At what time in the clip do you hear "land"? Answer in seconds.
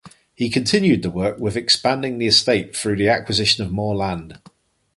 3.95-4.39